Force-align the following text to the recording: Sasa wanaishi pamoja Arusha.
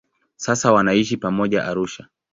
Sasa 0.37 0.71
wanaishi 0.71 1.17
pamoja 1.17 1.65
Arusha. 1.65 2.07